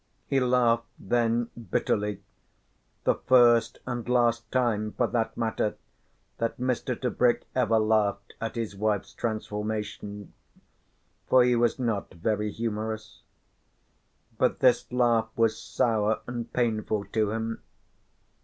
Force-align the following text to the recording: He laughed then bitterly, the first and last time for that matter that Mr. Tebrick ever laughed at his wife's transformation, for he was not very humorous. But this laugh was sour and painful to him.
He 0.25 0.39
laughed 0.39 0.87
then 0.97 1.51
bitterly, 1.69 2.23
the 3.03 3.13
first 3.13 3.77
and 3.85 4.09
last 4.09 4.51
time 4.51 4.93
for 4.93 5.05
that 5.05 5.37
matter 5.37 5.75
that 6.39 6.57
Mr. 6.57 6.99
Tebrick 6.99 7.43
ever 7.53 7.77
laughed 7.77 8.33
at 8.41 8.55
his 8.55 8.75
wife's 8.75 9.13
transformation, 9.13 10.33
for 11.27 11.43
he 11.43 11.55
was 11.55 11.77
not 11.77 12.15
very 12.15 12.51
humorous. 12.51 13.21
But 14.39 14.57
this 14.57 14.91
laugh 14.91 15.29
was 15.35 15.55
sour 15.61 16.21
and 16.25 16.51
painful 16.51 17.05
to 17.13 17.29
him. 17.29 17.61